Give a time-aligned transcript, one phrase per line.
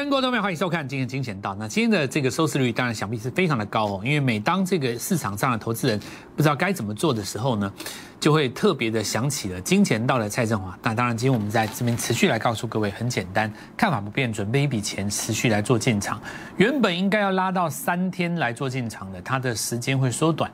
[0.00, 1.54] 全国都没有，欢迎收看今天金钱道。
[1.58, 6.00] 那今天的这个收视率当然想必是非常的高哦，因为每当这个市场上的投资人
[6.34, 7.70] 不知道该怎么做的时候呢，
[8.18, 10.74] 就会特别的想起了金钱道的蔡振华。
[10.82, 16.18] 那当然，今天我们在这边持续来告诉各位，很简单，看法不变，准备一笔钱持续来做进场。
[16.56, 20.50] 原本应该要拉到三天来做进场的，它的时间会缩短。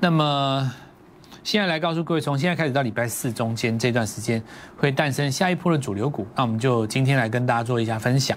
[0.00, 0.72] 那么。
[1.46, 4.42] 现在来告诉各位，从现在开始到礼拜四中间这段时间，
[4.76, 6.26] 会诞生下一波的主流股。
[6.34, 8.36] 那我们就今天来跟大家做一下分享。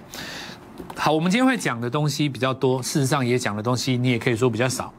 [0.95, 4.93] 好，我们今天会讲的东西比较多，事实上也讲的东西你也可以说比较少。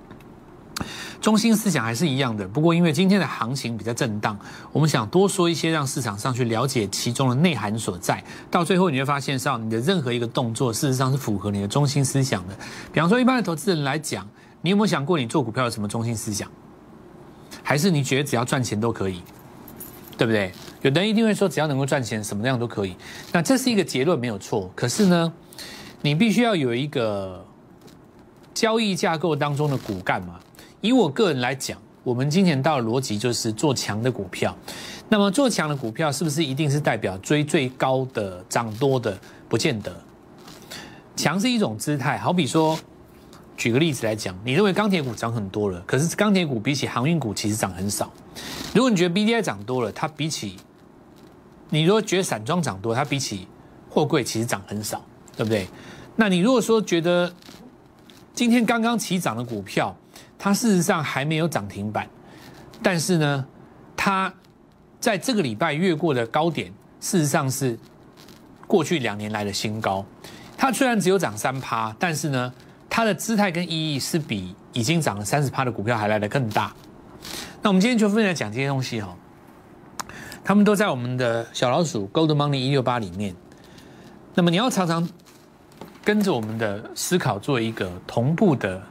[1.20, 4.36] 中心思想还是一样的，不过因为今天的行情比较震荡，
[4.72, 8.20] 我们想多说一些，让市场上去了解其中的内涵所在。
[8.50, 12.56] 到最后你会发现，上你的任何一个动作，事实上是符合你的中心思想的。
[12.92, 14.28] 比方说，一般的投资人来讲，
[14.62, 16.50] 你有没有想过，你做股票有什么中心思想？
[17.70, 19.22] 还是你觉得只要赚钱都可以，
[20.18, 20.50] 对不对？
[20.82, 22.96] 有的人一定会说，只要能够赚钱，什么样都可以。
[23.30, 24.68] 那这是一个结论，没有错。
[24.74, 25.32] 可是呢，
[26.02, 27.46] 你必须要有一个
[28.52, 30.40] 交易架构当中的骨干嘛。
[30.80, 34.52] 以我个人来讲，我们今年到的逻辑就是做强的股票。
[35.08, 39.16] 那么做强的股票，是不是一定是代表追最高的、涨多的？
[39.48, 39.94] 不见得。
[41.14, 42.76] 强是一种姿态，好比说。
[43.60, 48.10] 举个例子来讲，你认为钢铁股涨很多了，可是钢铁股比起航运股其实涨很少。
[48.74, 50.56] 如果你觉得 B D I 涨多了，它比起
[51.68, 53.46] 你如果觉得散装涨多，它比起
[53.90, 55.04] 货柜其实涨很少，
[55.36, 55.68] 对不对？
[56.16, 57.30] 那你如果说觉得
[58.32, 59.94] 今天刚刚起涨的股票，
[60.38, 62.08] 它事实上还没有涨停板，
[62.82, 63.46] 但是呢，
[63.94, 64.32] 它
[64.98, 67.78] 在这个礼拜越过的高点，事实上是
[68.66, 70.02] 过去两年来的新高。
[70.56, 72.50] 它虽然只有涨三趴，但是呢。
[72.90, 76.74] 它的姿态跟意义是比已经涨了三十趴的股票还来得更大。
[77.62, 79.16] 那我们今天就分享讲这些东西哈，
[80.42, 83.34] 他们都在我们的小老鼠 Gold Money 一六八里面。
[84.34, 85.08] 那么你要常常
[86.04, 88.82] 跟着我们的思考做一个同步的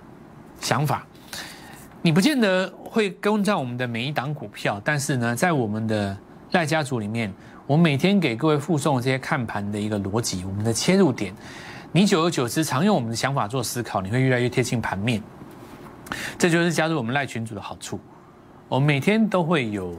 [0.61, 1.05] 想法，
[2.01, 6.15] 你不见得会跟上我们的每一档股票，但是呢，在我们的
[6.51, 7.33] 赖家族里面，
[7.65, 11.33] 我每天给各位附送这些看盘的一个逻辑，我们的切入点。
[11.91, 15.23] 你久而久之，常用我们的想法做思考，你会越来越贴近盘面。
[16.37, 17.99] 这就是加入我们赖群组的好处。
[18.67, 19.95] 我们每天都会有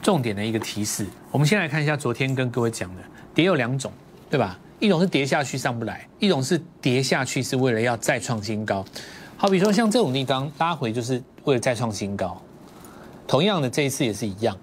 [0.00, 1.06] 重点的一个提示。
[1.30, 3.02] 我们先来看一下昨天跟各位讲的，
[3.34, 3.92] 跌有两种，
[4.30, 4.58] 对吧？
[4.80, 8.82] 一种是跌下去上不来，一种是跌下去是为了要再创新高。
[9.36, 12.40] 好比说像这种地方拉回，就是为了再创新高。
[13.28, 14.56] 同样的，这一次也是一样。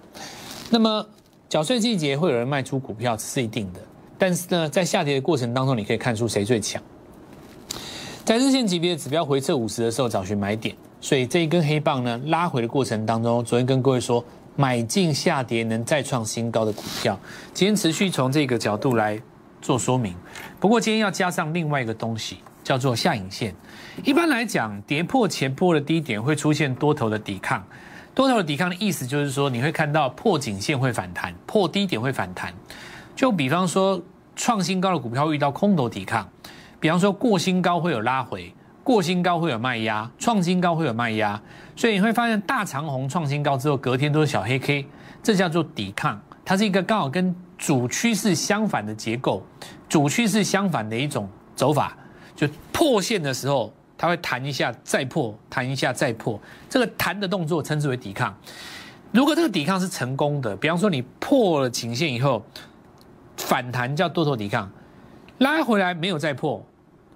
[0.68, 1.06] 那么
[1.48, 3.80] 缴税季节会有人卖出股票，是一定的。
[4.20, 6.80] 但是呢，在下跌的过程当中，你可以看出谁最强。
[8.22, 10.76] 在日线级别的指标回撤五十的时候，找寻买点。
[11.00, 14.22] 所以这一根黑棒呢，拉回的过程当中，昨天跟各位说，
[14.56, 17.18] 买进下跌能再创新高的股票。
[17.54, 19.18] 今天持续从这个角度来
[19.62, 20.14] 做说明。
[20.60, 23.54] 不过今天要加上另外一个东西，叫做下影线。
[24.04, 27.64] 一般来讲，跌破前波的低点会出现多头的抵抗。
[28.14, 32.52] 多头的抵抗的意思就是说，你会看到破颈线会反弹，破低点会反弹。
[33.16, 34.00] 就比方说，
[34.34, 36.26] 创新高的股票遇到空头抵抗，
[36.78, 41.38] 比方说过新高会有拉回，过新高会有卖压，创新高会有卖压，
[41.76, 44.86] 所以你会发现大长红创新高之后，隔天都是小黑 K，
[45.22, 49.44] 这叫做抵抗，它是一个刚好跟主趋势相反的结构，
[49.86, 51.94] 主趋势相反的一种走法，
[52.34, 58.34] 就破线的时候，它会弹一下再破，弹一下再破，这个弹的动作称之为抵抗。
[59.12, 62.42] 如果这个抵抗是成功的，比方说你破了颈线以后。
[63.40, 64.70] 反弹叫多头抵抗，
[65.38, 66.64] 拉回来没有再破，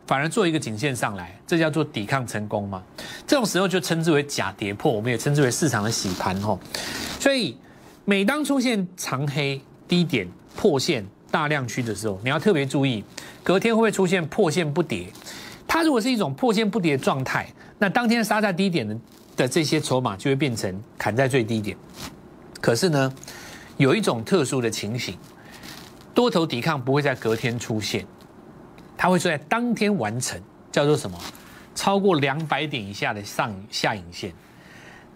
[0.06, 2.82] 反而做一个颈线上来，这叫做抵抗成功吗？
[3.26, 6.58] 这种时候就称之为假跌破，我们也称之为市场的洗盘吼。
[7.20, 7.56] 所以
[8.04, 10.26] 每当出现长黑低点
[10.56, 13.04] 破线大量区的时候，你要特别注意，
[13.44, 15.06] 隔天会不会出现破线不跌？
[15.68, 17.46] 它如果是一种破线不跌的状态，
[17.78, 18.96] 那当天杀在低点的
[19.36, 21.76] 的这些筹码就会变成砍在最低点。
[22.60, 23.12] 可是呢，
[23.76, 25.16] 有一种特殊的情形。
[26.14, 28.06] 多头抵抗不会在隔天出现，
[28.96, 30.40] 它会在当天完成，
[30.70, 31.18] 叫做什么？
[31.74, 34.32] 超过两百点以下的上下影线。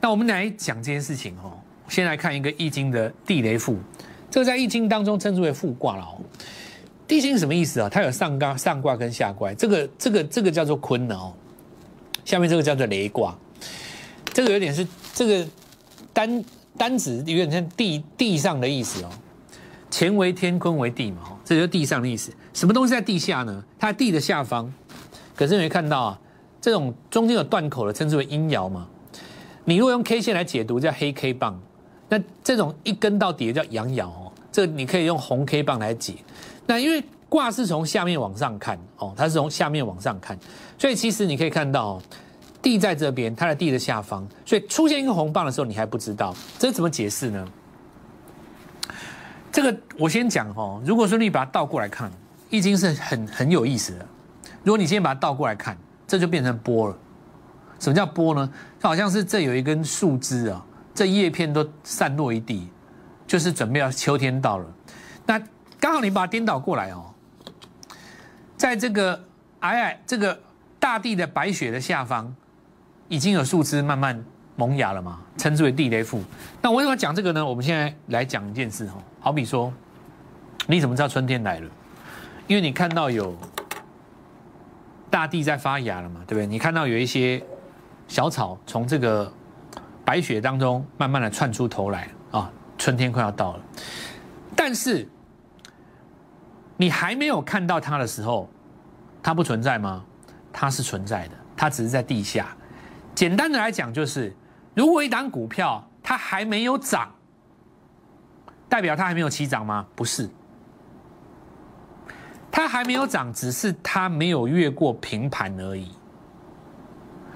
[0.00, 1.52] 那我们来讲这件事情哦。
[1.88, 3.78] 先来看一个易经的地雷复，
[4.30, 6.20] 这个在易经当中称之为复卦了哦。
[7.06, 7.88] 地心什么意思啊？
[7.88, 11.32] 它有上卦、上卦跟下卦，这个、这个、这个叫做坤的哦。
[12.26, 13.34] 下面这个叫做雷卦，
[14.34, 15.48] 这个有点是这个
[16.12, 16.44] 单
[16.76, 19.10] 单指有点像地地上的意思哦。
[19.98, 22.32] 乾为天，坤为地嘛，这就是地上的意思。
[22.54, 23.64] 什么东西在地下呢？
[23.80, 24.72] 它在地的下方。
[25.34, 26.20] 可是你会看到啊，
[26.60, 28.86] 这种中间有断口的，称之为阴爻嘛。
[29.64, 31.60] 你如果用 K 线来解读，叫黑 K 棒。
[32.08, 34.30] 那这种一根到底的叫阳爻哦。
[34.52, 36.14] 这你可以用红 K 棒来解。
[36.64, 40.38] 那因为卦是从下面往上看哦，它是从下面往上看，
[40.78, 42.02] 所以其实你可以看到哦，
[42.62, 47.44] 地在这边，它的地的下方，所以出现一个红棒的时候，你还不知道，这怎么解释呢？
[49.50, 52.10] 这个我先讲哦，如果说你把它倒过来看，
[52.50, 54.06] 易经是很很有意思的。
[54.62, 56.96] 如果你先把它倒过来看，这就变成波了。
[57.78, 58.50] 什么叫波呢？
[58.80, 60.64] 它好像是这有一根树枝啊，
[60.94, 62.68] 这叶片都散落一地，
[63.26, 64.66] 就是准备要秋天到了。
[65.24, 65.40] 那
[65.78, 67.06] 刚好你把它颠倒过来哦。
[68.56, 69.18] 在这个
[69.60, 70.38] 矮矮这个
[70.80, 72.34] 大地的白雪的下方，
[73.08, 74.24] 已经有树枝慢慢
[74.56, 76.20] 萌芽了嘛，称之为地雷复。
[76.60, 77.46] 那我为什么讲这个呢？
[77.46, 79.70] 我们现在来讲一件事哦，好比说，
[80.66, 81.68] 你怎么知道春天来了？
[82.46, 83.36] 因为你看到有
[85.10, 86.46] 大地在发芽了嘛，对不对？
[86.46, 87.44] 你看到有一些
[88.06, 89.30] 小草从这个
[90.02, 93.60] 白雪当中慢慢的窜出头来啊，春天快要到了，
[94.56, 95.06] 但是。
[96.78, 98.48] 你还没有看到它的时候，
[99.22, 100.02] 它不存在吗？
[100.54, 102.56] 它是存在的，它只是在地下。
[103.14, 104.34] 简单的来讲，就是
[104.74, 107.12] 如果一档股票它还没有涨，
[108.68, 109.86] 代表它还没有起涨吗？
[109.94, 110.28] 不是，
[112.50, 115.90] 它还没有涨，只是它没有越过平盘而已。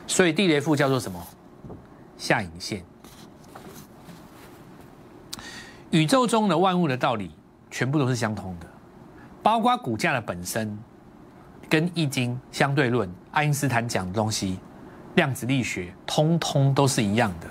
[0.07, 1.27] 所以地雷复叫做什么？
[2.19, 2.85] 下影线。
[5.91, 7.31] 宇宙中的万物的道理，
[7.71, 8.67] 全部都是相通的。
[9.43, 10.79] 包括股价的本身，
[11.69, 14.59] 跟易经相对论、爱因斯坦讲的东西、
[15.17, 17.47] 量子力学，通通都是一样的。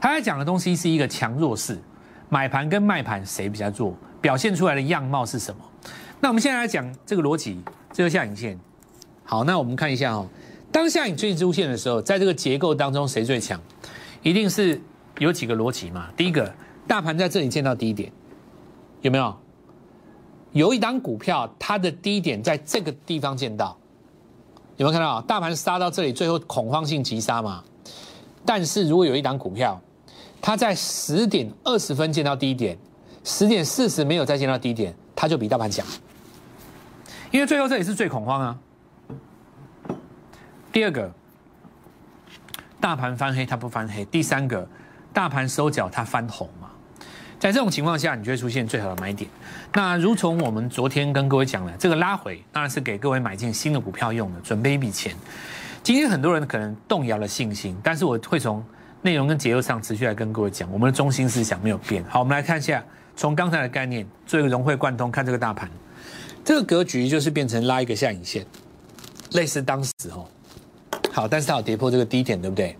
[0.00, 1.80] 他在讲的东西是一个强弱势，
[2.28, 5.62] 买盘跟卖盘谁比较弱，表现出来的样貌是什么？
[6.20, 7.60] 那我们现在来讲这个逻辑，
[7.92, 8.58] 这个下影线。
[9.24, 10.26] 好，那我们看一下哦，
[10.72, 13.60] 当下影最出现的时候，在这个结构当中谁最强？
[14.22, 14.80] 一定是
[15.18, 16.08] 有几个逻辑嘛。
[16.16, 16.52] 第一个，
[16.88, 18.10] 大盘在这里见到低点，
[19.02, 19.36] 有没有？
[20.52, 23.76] 有一档股票，它的低点在这个地方见到，
[24.76, 25.20] 有没有看到？
[25.22, 27.62] 大盘杀到这里，最后恐慌性急杀嘛。
[28.46, 29.80] 但是如果有一档股票，
[30.46, 32.76] 它在十点二十分见到低点，
[33.24, 35.86] 十点四十没有再见到低点，它就比大盘强，
[37.30, 38.58] 因为最后这里是最恐慌啊。
[40.70, 41.10] 第二个，
[42.78, 44.68] 大盘翻黑它不翻黑；第三个，
[45.14, 46.68] 大盘收脚它翻红嘛。
[47.40, 49.30] 在这种情况下，你就会出现最好的买点。
[49.72, 55.16] 那如从我们昨天跟各位讲的，这个拉回当然是给各位买进新的股票用的，准备一笔钱。
[55.82, 58.62] 今天很多人可能动摇了信心，但是我会从
[59.04, 62.02] 内容跟结构上持续来跟各位讲，我们的中心思想没有变。
[62.08, 62.82] 好，我们来看一下，
[63.14, 65.70] 从刚才的概念做一个融会贯通，看这个大盘，
[66.42, 68.46] 这个格局就是变成拉一个下影线，
[69.32, 70.24] 类似当时哦。
[71.12, 72.74] 好，但是它有跌破这个低点，对不对？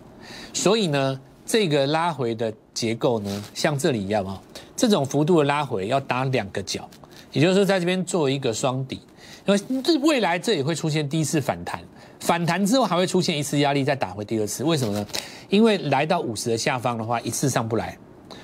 [0.51, 4.41] 所以呢，这个拉回的结构呢，像这里一样哦。
[4.75, 6.89] 这种幅度的拉回要打两个角，
[7.33, 8.99] 也就是说在这边做一个双底，
[9.45, 11.79] 因为这未来这也会出现第一次反弹，
[12.25, 14.63] 反弹之后还会出现一次压力，再打回第二次。
[14.63, 15.07] 为什么呢？
[15.47, 17.95] 因为来到五十的下方的话，一次上不来，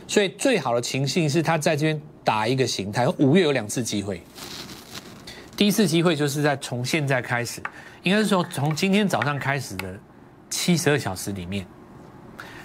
[0.07, 3.07] 所以最好的情形是它在这边打一个形态。
[3.17, 4.21] 五月有两次机会，
[5.57, 7.59] 第一次机会就是在从现在开始，
[8.03, 9.97] 应该是说从今天早上开始的
[10.47, 11.65] 七十二小时里面，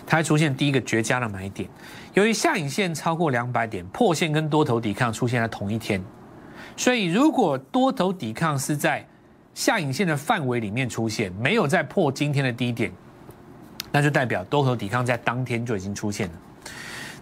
[0.07, 1.67] 它会出现第一个绝佳的买点。
[2.13, 6.05] 由于下影线超过两百点，破线跟多头抵抗出现在同一天，
[6.77, 9.09] 所以如果多头抵抗是在
[9.57, 12.93] 下影线的范围里面出现，没有再破今天的低点，
[13.91, 16.35] 那就代表多头抵抗在当天就已经出现了。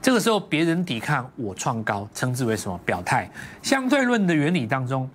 [0.03, 2.77] 这个时候别人抵抗我创高，称之为什么？
[2.85, 3.31] 表态。
[3.63, 5.09] 相对论的原理当中，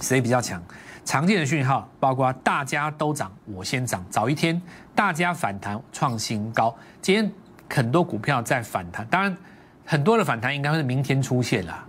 [0.00, 0.60] 谁比较强？
[1.04, 4.60] 常见的讯号包括大家都涨，我先涨，早一天
[4.96, 7.32] 大家反弹创新高，今天。
[7.70, 9.36] 很多股票在反弹，当然
[9.84, 11.84] 很多的反弹应该会是明天出现啦。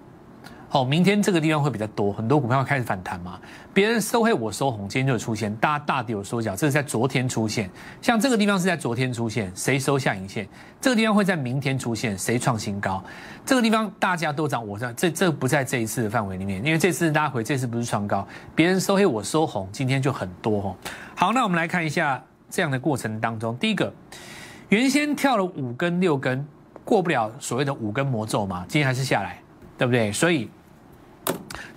[0.72, 3.40] 哦，明天这个地方会比较多，很多股票开始反弹嘛。
[3.74, 7.70] 别人收黑我收红，今天就出现，大家大跌有收脚，这是在昨天出现。
[8.02, 10.48] 像这个地方是在昨天出现，谁收下影线？
[10.80, 13.04] 这个地方会在明天出现，谁创新高？
[13.46, 20.76] 这个地方大家都涨，我在这这不在这一次的范围里面，因为这次拉回，这次不是创高，别人收黑我收红，今天就很多哦。
[21.16, 23.92] 好，那我们来看一下这样的过程当中，第一个。
[24.70, 26.46] 原先跳了五根六根，
[26.86, 29.42] 过不了所谓的五根魔咒嘛，今天还是下来，
[29.80, 30.12] 对不对？
[30.12, 30.48] 所以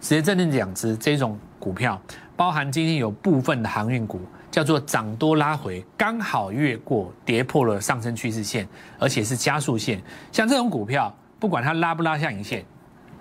[0.01, 2.01] 直接正正两只这种股票，
[2.37, 8.67] 包含今天有部分的航运股叫做涨多拉回，刚好越过跌破了上升趋势线，
[8.99, 10.03] 而且是加速线。
[10.33, 12.65] 像这种股票，不管它拉不拉下影线，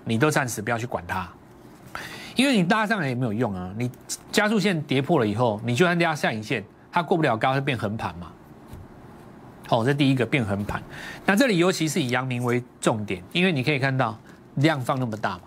[0.04, 1.28] 你都暂时不要去管它，
[2.34, 3.72] 因为你拉上来也没有用啊。
[3.78, 3.90] 你
[4.30, 8.26] 加速线跌破了以后，你就算拉下影线，它过不了高，会变横盘嘛。
[9.68, 10.82] 好，这第一个变横盘，
[11.24, 14.18] 那这里尤其是以阳明为重点，因为你可以看到
[14.56, 15.42] 量放那么大嘛。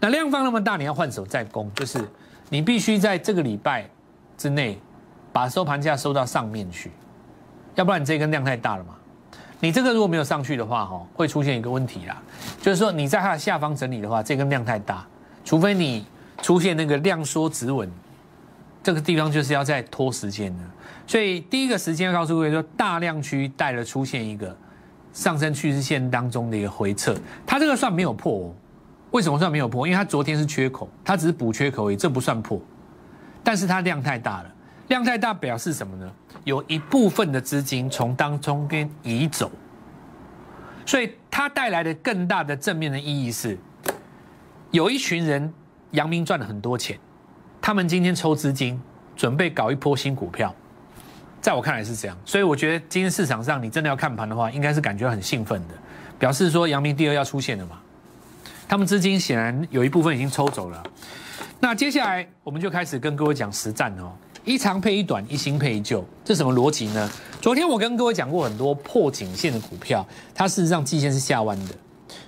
[0.00, 2.08] 那量放那么大，你要换手再攻，就是
[2.48, 3.88] 你必须在这个礼拜
[4.36, 4.78] 之内
[5.32, 6.92] 把收盘价收到上面去，
[7.74, 8.94] 要不然你这根量太大了嘛。
[9.60, 12.22] 你这个如果没有上去的话，哈，会出现一个问题啦，
[12.62, 15.04] 就是说你在它的下方整理的话，这根量太大，
[15.44, 16.06] 除非你
[16.42, 17.90] 出现那个量缩止稳，
[18.84, 20.64] 这个地方就是要再拖时间的。
[21.08, 24.56] 所以第一个时间告诉各位说，大量区带了出现一个
[25.12, 28.54] 上升趋势线当中的一个回撤，它这个算没有破哦。
[29.10, 29.86] 为什么算没有破？
[29.86, 32.60] 因为它昨天是缺口，它只是补缺口而已，这不算破。
[33.42, 34.54] 但是它量太大了，
[34.88, 36.12] 量太大表示什么呢？
[36.44, 39.50] 有一部分的资金从当中边移走，
[40.84, 43.58] 所以它带来的更大的正面的意义是，
[44.70, 45.52] 有一群人
[45.92, 46.98] 阳明赚了很多钱，
[47.62, 48.78] 他们今天抽资金
[49.16, 50.54] 准备搞一波新股票。
[51.40, 55.74] 在我看来是这样，所以我觉得今天市场上你真的要看盘的话，应该是感觉很兴奋的，
[56.18, 57.78] 表示说阳明第二要出现了嘛。
[58.68, 60.82] 他们资金显然有一部分已经抽走了。
[61.58, 64.12] 那接下来我们就开始跟各位讲实战哦，
[64.44, 67.10] 一长配一短，一新配一旧，这什么逻辑呢？
[67.40, 71.74] 昨天我跟各位讲过很多破颈线的股票，它事实上季线是下弯的，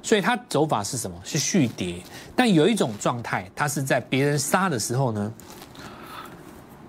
[0.02, 1.16] 所以它走法是什么？
[1.22, 1.96] 是续跌。
[2.34, 5.32] 但有一种状态，它是在别人杀的时候呢，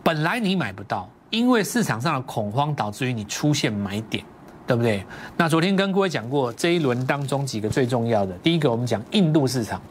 [0.02, 1.10] 本来你买不到。
[1.30, 4.22] 因为市场上的恐慌导致于你出现买点，
[4.68, 5.04] 对不对？
[5.38, 9.82] 那昨天跟各位讲过这一轮当中几个最重要的，第一个我们讲印度市场，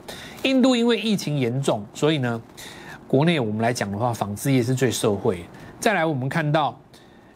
[0.43, 2.41] 印度因为疫情严重，所以呢，
[3.07, 5.45] 国内我们来讲的话，纺织业是最受惠。
[5.79, 6.79] 再来我们看到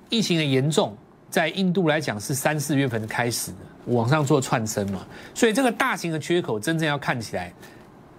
[0.08, 0.96] 疫情的严重，
[1.28, 5.00] 在印度来讲是三四月份开始的往上做串升嘛，
[5.34, 7.52] 所以这个大型的缺口真正要看起来。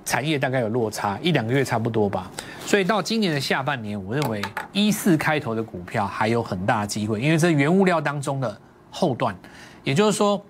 [0.08, 2.30] 产业大概有落差一两个月差不多吧，
[2.64, 4.40] 所以到今年的下半年，我认为
[4.72, 8.56] 一四开头的股票还有很大机会，因为这原物料当中的
[8.96, 9.36] 后段，
[9.84, 10.42] 也就是说，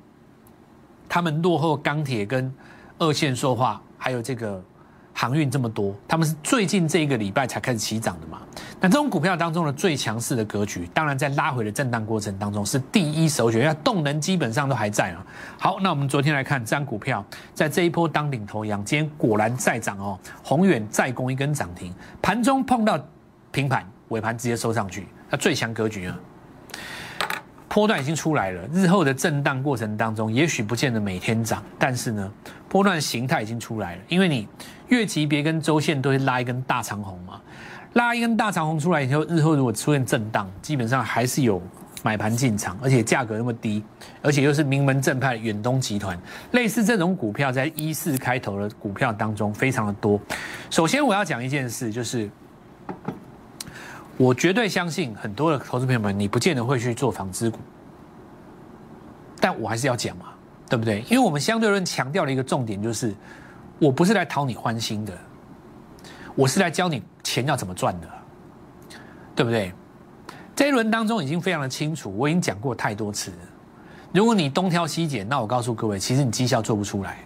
[1.10, 2.54] 他们落后钢铁跟
[3.00, 4.64] 二线说话，还有这个。
[5.18, 8.42] 航运这么多，他们是最近这一个礼拜才开始起涨的嘛？
[8.82, 15.26] 那这种股票当中的最强势的格局，当然在拉回的震荡过程当中是第一首选，因为动能基本上都还在啊。
[15.58, 17.24] 好，那我们昨天来看这张股票，
[17.54, 23.00] 在这一波当领头羊，今天果然再涨哦，宏远再攻一根涨停，盘中碰到
[23.54, 26.20] 平盘，尾盘直接收上去，那最强格局啊。
[27.76, 32.32] 波段已经出来了，日后的震荡过程当中，也许不见得每天涨，但是呢，
[32.70, 34.02] 波段形态已经出来了。
[34.08, 34.48] 因为你
[34.88, 37.42] 月级别跟周线都会拉一根大长红嘛，
[37.92, 41.62] 拉一根大长红出来以后，日后如果出现震荡，基本上还是有
[42.02, 43.84] 买盘进场，而且价格那么低，
[44.22, 46.18] 而且又是名门正派远东集团，
[46.52, 50.18] 类似这种股票在一四开头的股票当中非常的多。
[50.70, 52.30] 首先我要讲一件事，就是。
[54.18, 57.60] 我绝对相信很多的投资朋友们，你不见得会去做纺织股，
[59.42, 60.28] 但我还是要讲嘛，
[60.70, 61.02] 对不对？
[61.10, 63.14] 因为我们相对论强调的一个重点就是，
[63.78, 65.14] 我不是来讨你欢心的，
[66.34, 68.08] 我是来教你钱要怎么赚的，
[69.36, 69.74] 对不对？
[70.56, 73.38] 这一轮当中已经非常的清楚，我已经讲过太多次了。
[74.14, 77.18] 如果你东挑西拣，那我告诉各位，其实你绩效做不出来，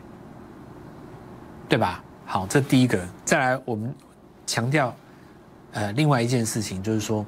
[1.67, 2.03] 对吧？
[2.25, 3.93] 好，这第一个，再来我们
[4.47, 4.91] 强调。
[5.71, 7.25] 呃，另外一件事情就是说，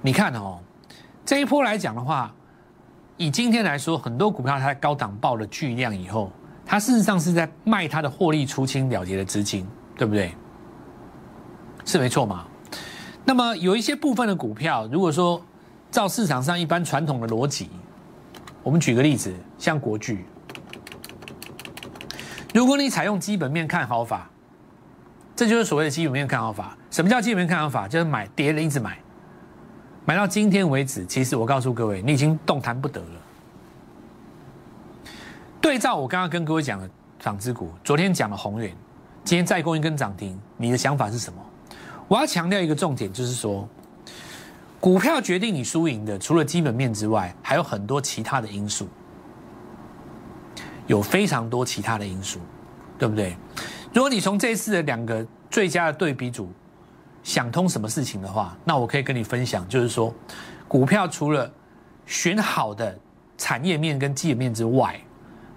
[0.00, 0.58] 你看哦，
[1.24, 2.34] 这一波来讲的话，
[3.16, 6.32] 以今天来说，很多股票它高档爆了巨量以后，
[6.66, 9.66] 它事实上是在卖它的获利出清了结的资金，
[9.96, 10.34] 对不对？
[11.84, 12.46] 是没错嘛？
[13.24, 15.40] 那么有一些部分的股票，如果说
[15.90, 17.70] 照市场上一般传统的逻辑，
[18.64, 20.24] 我们举个例子，像国巨，
[22.52, 24.28] 如果你采用基本面看好法。
[25.34, 26.76] 这就是所谓的基本面看好法。
[26.92, 27.88] 什么叫基本面看好法？
[27.88, 28.98] 就是买跌了一直买，
[30.04, 31.06] 买到今天为止。
[31.06, 33.22] 其实我告诉各位，你已经动弹不得了。
[35.58, 38.76] 对照我刚刚跟各位讲的纺织股，昨天讲了宏远，
[39.24, 41.42] 今天再攻一根涨停，你的想法是什么？
[42.08, 43.66] 我要强调一个重点，就是说，
[44.78, 48.86] 股票决定你输赢的，除了基本面之外，还有很多其他的因素，
[50.86, 52.38] 有非常多其他的因素，
[52.98, 53.34] 对不对？
[53.94, 56.52] 如果你从这次的两个最佳的对比组
[57.22, 60.12] 想通什么事情的话，那我可以跟你分享，就是说，
[60.66, 61.50] 股票除了
[62.06, 62.98] 选好的
[63.38, 65.00] 产业面跟基本面之外，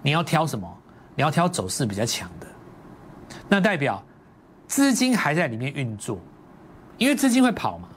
[0.02, 0.72] 你要挑什么？
[1.14, 2.46] 你要挑走势比较强的，
[3.48, 4.02] 那代表
[4.66, 6.18] 资金还在里面运作，
[6.98, 7.88] 因为资金会跑嘛。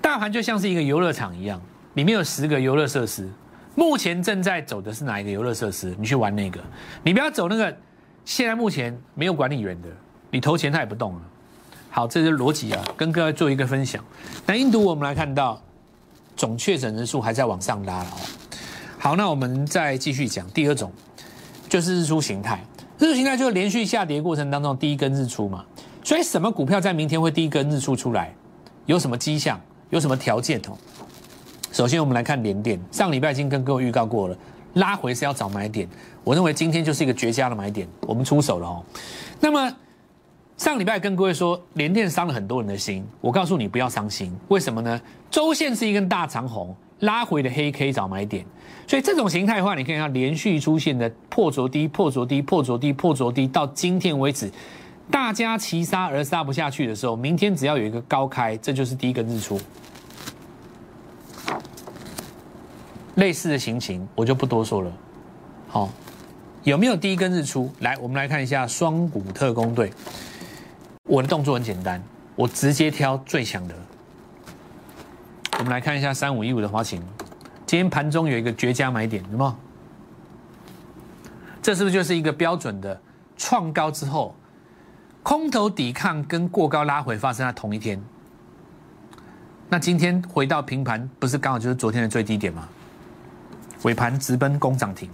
[0.00, 1.60] 大盘就像是一个游乐场一样，
[1.94, 3.28] 里面有十个游乐设施，
[3.74, 5.94] 目前正在走的是哪一个游乐设施？
[5.98, 6.60] 你去玩那个，
[7.02, 7.76] 你不要走那个。
[8.24, 9.88] 现在目前没有管理员的，
[10.30, 11.20] 你投钱他也不动了。
[11.94, 14.02] 好，这是逻辑啊，跟各位做一个分享。
[14.46, 15.60] 那印度我们来看到
[16.34, 18.16] 总确诊人数还在往上拉了哦。
[18.98, 20.90] 好，那我们再继续讲第二种，
[21.68, 22.64] 就是日出形态。
[22.98, 25.62] 日出形态就是连续下跌过程当中第一根日出嘛。
[26.02, 28.34] 所以什么股票在明天会第一根日出出来？
[28.86, 29.60] 有什么迹象？
[29.90, 30.72] 有什么条件哦？
[31.72, 34.36] 首先我们来看联电，上礼拜已经跟各位预告过了，
[34.74, 35.86] 拉回是要找买点。
[36.24, 38.82] 我认为今天就是一个绝佳的买点，我们出手了哦。
[39.40, 39.70] 那么
[40.62, 45.00] 上礼拜跟各位说，联电伤了很多人的心，我告诉你不要伤心，为什么呢？
[45.28, 48.46] 周线是一根大长红，拉回的黑 K 找买点，
[48.86, 54.48] 所以这种形态的话，你可以看连续出现的破着低、破着低、破着低、破着低，到今天为止。
[55.10, 59.60] 大家齐杀而杀不下去的时候，明天只要有一个高开，这就是第一个日出。
[63.16, 64.92] 类似的行情我就不多说了。
[65.66, 65.90] 好，
[66.62, 67.68] 有没有第一根日出？
[67.80, 69.92] 来，我们来看一下双股特工队。
[71.12, 72.02] 我的动作很简单，
[72.34, 73.74] 我直接挑最强的。
[75.58, 76.96] 我们来看一下三五一五的花旗，
[77.66, 79.54] 今天盘中有一个绝佳买点，有没有？
[81.60, 82.98] 这是不是就是一个标准的
[83.36, 84.34] 创高之后？
[85.22, 88.02] 空头抵抗跟过高拉回发生在同一天，
[89.68, 92.66] 那今天回到平盘，不是刚好就是昨天的最低点吗？
[93.82, 95.10] 尾盘直奔攻涨停，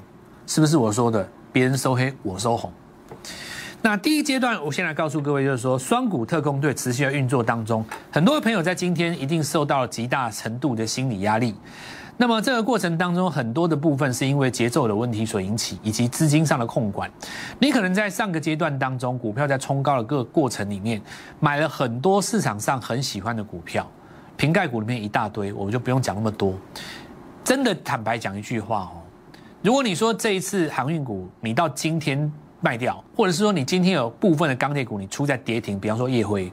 [0.46, 1.28] 是不是我说的？
[1.52, 2.72] 别人收黑，我收红。
[3.80, 11.54] 那第一阶段，我先来告诉各位，就是说双股特工队持续的运作当中，很多朋友在今天一定受到了极大程度的心理压力。
[12.16, 17.08] 那么这个过程当中，很多的部分是因为节奏的问题所引起，以及资金上的控管。
[17.60, 21.00] 你可能在上个阶段当中，股票在冲高的各过程里面，
[21.38, 23.88] 买了很多市场上很喜欢的股票，
[24.36, 26.52] 瓶盖股里面一大堆，我们就不用讲那么多。
[27.44, 28.98] 真的坦白讲一句话哦，
[29.62, 36.52] 如果你说这一次航运股你到今天卖掉，或者是说你今天有部分的钢铁股你出在跌停，比方说夜辉，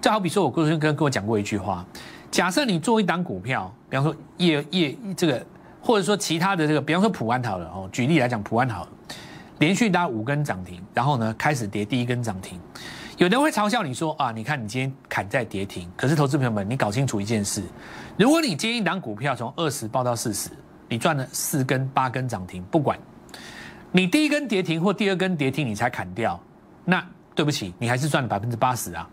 [0.00, 1.84] 就好比说我过去跟跟我讲过一句话。
[2.30, 5.46] 假设你做一档股票，比方说夜夜这个，
[5.80, 8.88] 或者说其他的这个，比方说普安好了哦，举例来讲，普安好了，
[9.60, 12.58] 连续搭五根涨停，然后呢开始跌第一根涨停，
[13.18, 17.62] 有人会嘲笑你说啊，你看你今天砍在跌停，可是投资朋友们，你搞清楚一件事，
[18.18, 20.50] 如果你接一档股票从二十报到四十，
[20.88, 22.98] 你赚了四根八根涨停，不管
[23.96, 26.38] 你第一根跌停或第二根跌停你才砍掉，
[26.84, 27.00] 那
[27.32, 29.08] 对不起，你还是赚了百分之八十啊，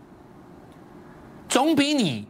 [1.48, 2.26] 总比你。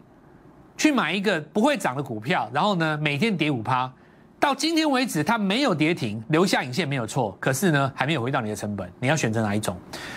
[0.74, 3.92] 去买一个不会涨的股票，然后呢，每天跌五趴，
[4.40, 9.76] 到今天为止它没有跌停，留下影线没有错，可是呢，还没有回到你的成本，你要选择哪一种？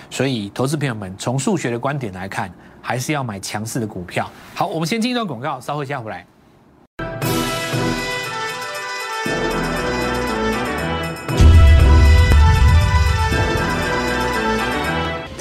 [0.09, 4.27] 所以，投资朋友们，从数学的观点来看，还是要买强势的股票。
[4.55, 6.25] 好，我们先进一段广告，稍后加回来。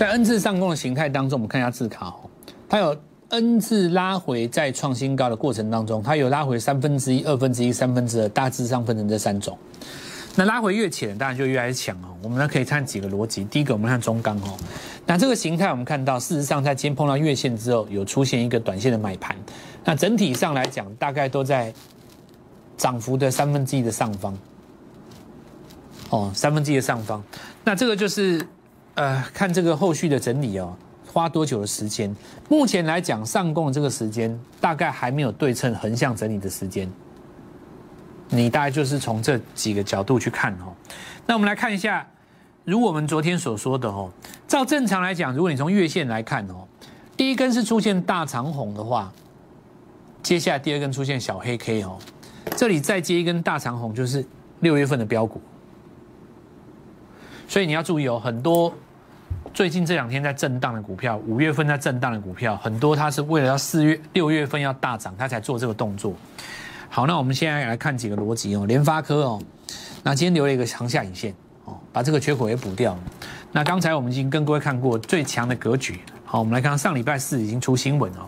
[0.05, 2.29] 在 N 字上攻的形态当中，我们看一下字卡哦，
[2.69, 2.95] 它有。
[3.31, 9.59] N 字拉回在创新高的过程当中，它有拉回三分之一、二分之一、三分之二，大致上分成这三种。
[10.37, 12.15] 那拉回越浅，当然就越来越强哦。
[12.23, 13.43] 我们呢可以看几个逻辑。
[13.45, 14.57] 第一个，我们看中钢哦。
[15.07, 19.35] 那这个形态我们看到，事实上在今天碰到月线之后，有出现一个短线的买盘。
[19.85, 21.73] 那整体上来讲，大概都在
[22.77, 24.39] 涨幅的三分之一的上方。
[26.11, 27.25] 哦，三分之一的上方。
[27.65, 28.47] 那这个就是
[28.95, 30.77] 呃，看这个后续的整理哦。
[31.13, 32.13] 花多久的时间？
[32.49, 36.91] 目前来讲，上攻的这个时间大概还没有对称横向整理的时间。
[38.31, 40.75] 你大概就是从这几个角度去看哦。
[41.25, 42.05] 那我们来看一下，
[42.65, 44.11] 如我们昨天所说的哦，
[44.49, 46.67] 照正常来讲，如果你从月线来看哦，
[47.17, 49.13] 第一根是出现大长红的话，
[50.21, 51.97] 接下来第二根出现小黑 K 哦，
[52.57, 54.27] 这里再接一根大长红，就是
[54.59, 55.41] 六月份的标股。
[57.47, 58.75] 所以你要注意哦，很多。
[59.55, 66.13] 最近这两天在震荡的股票，五月份在震荡的股票很多，它是为了要四月、六月份要大涨，它才做这个动作。
[66.89, 68.67] 好，那我们现在来看几个逻辑哦。
[68.67, 69.41] 联发科哦，
[70.03, 71.33] 那今天留了一个长下影线
[71.67, 72.99] 哦，把这个缺口也补掉。
[73.53, 76.01] 那刚才我们已经跟各位看过最强的格局。
[76.25, 78.27] 好，我们来看上礼拜四已经出新闻哦。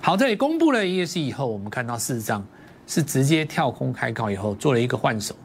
[0.00, 2.44] 好，这里公布了 E S 以后，我们看到事实上
[2.84, 5.36] 是直接跳空开高以后做了一个换手。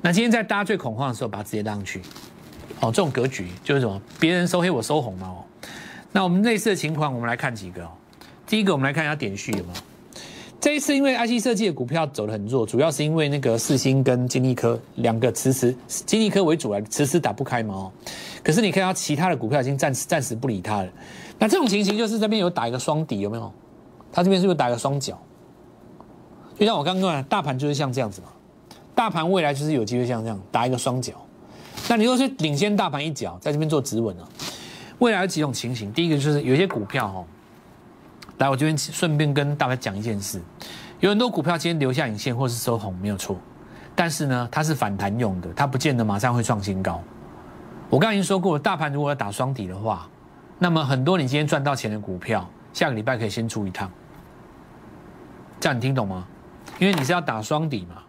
[0.00, 2.00] 那今天在大家最恐慌的时候，把它直接拉上去。
[2.78, 4.00] 哦，这种格局就是什么？
[4.18, 5.26] 别人收黑，我收红嘛。
[5.28, 5.44] 哦，
[6.12, 7.86] 那我们类似的情况，我们来看几个。
[8.46, 9.80] 第一个，我们来看一下点序有没有。
[10.60, 17.74] 这一次因为 IC 设计的股票走得很弱，主要是因为那个四星跟金立科两个迟迟，金立科为主啊，迟迟打不开嘛。
[17.74, 17.92] 哦，
[18.44, 20.88] 可是你看到其他的股票已经暂时暂时不理它了。
[21.38, 23.50] 那这种情形就是这边有打一个双底，有没有？
[24.12, 25.18] 它这边是不是打一个双脚？
[26.58, 28.28] 就像我刚刚讲，大盘就是像这样子嘛。
[28.94, 31.14] 大盘未来就是有机会像这样打一个双脚。
[31.88, 34.28] 那你若是领先大盘一脚，在这边做止稳啊，
[34.98, 35.92] 未来有几种情形。
[35.92, 37.24] 第一个就是有些股票哦，
[38.38, 40.40] 来我这边顺便跟大家讲一件事，
[41.00, 43.36] 有很多股票今天留下影线或是收红没有错，
[43.94, 47.02] 但是呢，它是反弹用的，它不见得马上会创新高。
[47.88, 50.08] 我刚才已经说过，大盘如果要打双底的话，
[50.58, 53.90] 那么很多你今天赚到钱的股票，下个礼拜可以先出一趟。
[55.58, 56.24] 这样你听懂吗？
[56.78, 58.02] 因为你是要打双底嘛，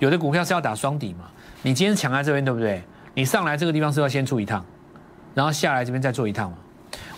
[0.00, 1.30] 有的股票是要打双底嘛。
[1.64, 2.82] 你今天抢在这边，对不对？
[3.14, 4.62] 你上来这个地方是要先出一趟，
[5.34, 6.58] 然后下来这边再做一趟嘛。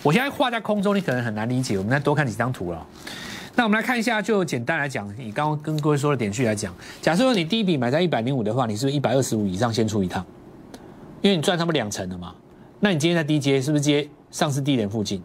[0.01, 1.77] 我现在画在空中，你可能很难理解。
[1.77, 2.87] 我们再多看几张图了。
[3.55, 10.25] 那我们来看一下，就简单来讲，你刚刚跟各位说的点序来讲，假设说你第一笔买在一百零五的话，你是不是一百二十五以上先出一趟？
[11.21, 12.33] 因为你赚他们两成了嘛。
[12.79, 15.21] 那你今天在低阶是不是接上市低点附近？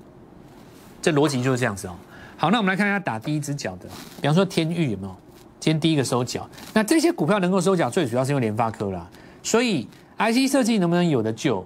[1.01, 1.95] 这逻辑就是这样子哦。
[2.37, 3.87] 好，那我们来看一下打第一只脚的，
[4.21, 5.17] 比方说天域有没有？
[5.62, 9.09] 今天第一个收脚，那这些股票能够收脚，最主要是因为联发科啦。
[9.44, 9.87] 所以
[10.18, 11.64] IC 设计能不能有的救？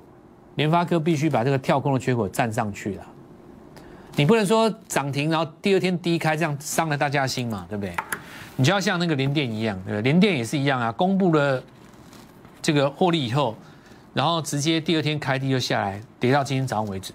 [0.57, 3.07] 联发科必须把这个跳空的缺口站上去了。
[4.15, 7.97] 你不能说涨停，然后第二天低开，这样伤了大家心嘛，对不对？
[8.57, 10.03] 你就要像那个联电一样，对不对？
[10.03, 11.63] 联电也是一样啊，公布了
[12.61, 13.57] 这个获利以后，
[14.13, 17.15] 然后直接第二天开低就下来，跌到今天早上为止，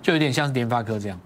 [0.00, 1.18] 就有点像是联发科这样。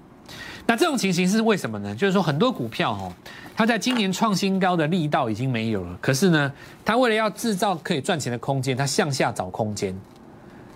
[0.66, 1.94] 那这种情形是为什么呢？
[1.94, 3.12] 就是说很多股票哦，
[3.54, 5.98] 它在今年创新高的力道已经没有了。
[6.00, 6.52] 可是呢，
[6.84, 9.94] 它为了要制造可以赚钱的空间，它向下找空间。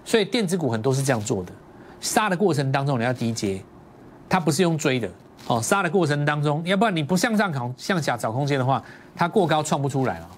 [0.05, 1.53] 所以电子股很多是这样做的，
[2.01, 3.63] 杀的过程当中你要低接，
[4.29, 5.09] 它不是用追的
[5.47, 5.63] 哦。
[5.63, 8.83] 杀的过程当中，要不然你不向上考向下找空间的话，
[9.15, 10.29] 它过高创不出来了。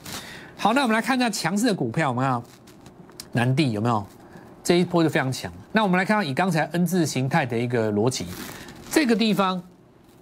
[0.57, 2.43] 好，那我们来看一下强势的股票，我们看
[3.33, 4.05] 南地有没有
[4.63, 5.53] 这一波就非常强。
[5.73, 8.27] 那我们来看到以刚才 N 字形态的一个逻辑。
[8.91, 9.63] 这个地方，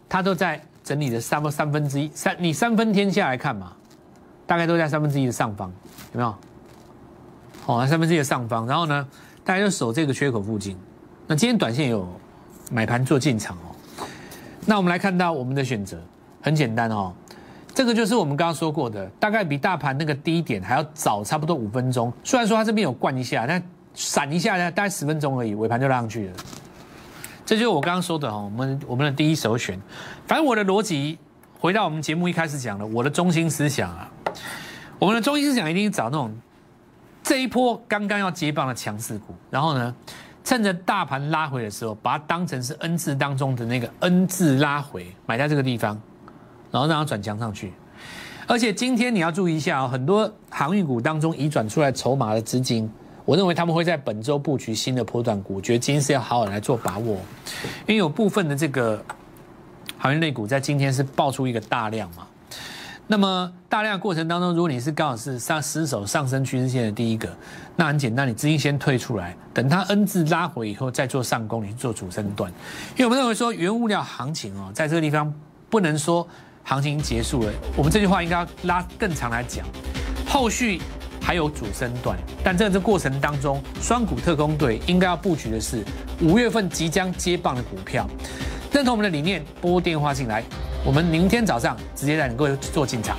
[0.09, 3.73] 它都在整理的三分三分之一三，你三分天下来看嘛，
[4.47, 5.73] 大概都在三分之一的上方，
[6.13, 6.35] 有没有？
[7.67, 9.09] 哦，三分之一的上方，然后呢，
[9.45, 10.77] 大家就守这个缺口附近。
[11.27, 12.09] 那今天短线有
[12.71, 13.75] 买盘做进场哦。
[14.65, 16.01] 那我们来看到我们的选择
[16.41, 17.13] 很简单哦，
[17.75, 22.13] 这个就是我们刚刚说过的，大概比大盘那个低点还要早差不多五分钟。
[22.23, 23.63] 虽然说它这边有灌一下，但
[23.95, 26.35] 闪一下呢，大概十分钟而已，尾盘就拉上去了。
[27.47, 29.81] 这就是我刚刚说的哈，我们我们的第一首选。
[30.27, 31.17] 反正我的逻辑，
[31.61, 34.11] 回到我们节目一开始讲的，我的中心思想啊，
[34.99, 36.37] 我们的中心思想一定找那种
[37.23, 39.95] 这一波刚刚要接棒的强势股，然后呢，
[40.43, 45.97] 趁着大盘拉回的时候，把它当成是 N 字当中的那个 N 字拉回，买在这个地方，
[46.73, 47.73] 然后让它转强上去。
[48.49, 52.91] 而且今天你要注意一下哦，很多航运股当中移转出来筹码的资金。
[53.27, 57.17] 我认为他们会在本周布局新的波段股，我觉得今天是要好好来做把握，
[57.81, 59.05] 因为有部分的这个
[59.99, 62.27] 行业类股在今天是爆出一个大量嘛。
[63.09, 67.29] 那么大量过程当中，如果你是刚好是上失守上升趋势线的第一个，
[67.75, 72.51] 那很简单，你资金先退出来，等它 N 字拉回以后再做上攻，你去做主升段。
[72.93, 75.33] 因为我们认为说原物料行情哦，在这个地方
[75.69, 76.27] 不能说
[76.63, 79.67] 行情结束了，我们这句话应该要拉更长来讲，
[80.29, 80.81] 后续。
[81.27, 85.85] 还有主升段，但在这过程当中，双股特工队应该要布局的是
[86.21, 88.09] 五月份即将接棒的股票。
[88.71, 90.45] 认同我们的理念，拨电话进来，
[90.85, 93.17] 我们明天早上直接带你各位做进场。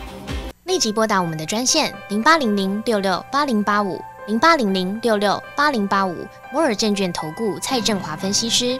[0.64, 6.16] 立即拨打我们的专线零八零零六六八零八五零八零零六六八零八五
[6.54, 8.80] 摩尔证券投顾蔡振华分析师。